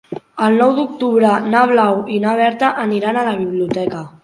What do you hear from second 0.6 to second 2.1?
nou d'octubre na Blau